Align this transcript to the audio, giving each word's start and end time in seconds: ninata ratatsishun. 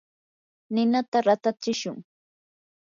ninata 0.73 1.17
ratatsishun. 1.27 1.97